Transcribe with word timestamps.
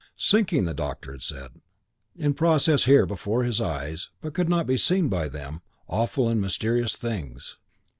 "Sinking," 0.17 0.65
the 0.65 0.73
doctor 0.73 1.11
had 1.11 1.21
said. 1.21 1.51
In 2.17 2.33
process 2.33 2.85
here 2.85 3.05
before 3.05 3.43
his 3.43 3.61
eyes, 3.61 4.09
but 4.19 4.35
not 4.49 4.57
to 4.61 4.65
be 4.65 4.77
seen 4.77 5.09
by 5.09 5.29
them, 5.29 5.61
awful 5.87 6.27
and 6.27 6.41
mysterious 6.41 6.95
things. 6.95 7.59